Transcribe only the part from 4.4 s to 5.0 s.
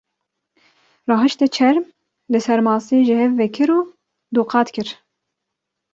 qat kir.